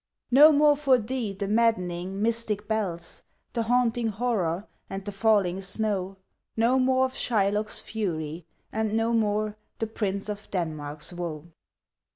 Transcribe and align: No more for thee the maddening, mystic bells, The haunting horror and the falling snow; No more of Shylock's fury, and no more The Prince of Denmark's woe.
No 0.31 0.51
more 0.51 0.75
for 0.75 0.97
thee 0.97 1.31
the 1.31 1.47
maddening, 1.47 2.23
mystic 2.23 2.67
bells, 2.67 3.21
The 3.53 3.61
haunting 3.61 4.07
horror 4.07 4.67
and 4.89 5.05
the 5.05 5.11
falling 5.11 5.61
snow; 5.61 6.17
No 6.57 6.79
more 6.79 7.05
of 7.05 7.13
Shylock's 7.13 7.79
fury, 7.79 8.47
and 8.71 8.97
no 8.97 9.13
more 9.13 9.57
The 9.77 9.85
Prince 9.85 10.27
of 10.27 10.49
Denmark's 10.49 11.13
woe. 11.13 11.51